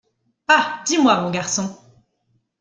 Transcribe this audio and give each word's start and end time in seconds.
Ah! 0.47 0.81
dis-moi, 0.83 1.21
mon 1.21 1.29
garçon… 1.29 1.77